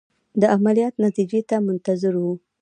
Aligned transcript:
د 0.39 0.43
عملیات 0.55 0.95
نتیجې 1.05 1.41
ته 1.49 1.55
منتظر 1.67 2.13
وو. 2.21 2.33